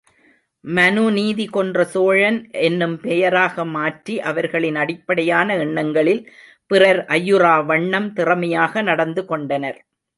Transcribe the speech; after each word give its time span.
மனுநீதி 0.63 1.45
கொன்ற 1.47 1.83
சோழன் 1.85 2.39
என்னும் 2.61 2.95
பெயராக 2.99 3.65
மாற்றி, 3.75 4.15
அவர்களின் 4.31 4.75
அடிப்படையான 4.75 5.57
எண்ணங்களில் 5.57 6.23
பிறர் 6.71 7.01
ஐயுறா 7.19 7.55
வண்ணம் 7.65 8.09
திறமையாக 8.13 8.83
நடந்துகொண்டனர். 8.83 9.79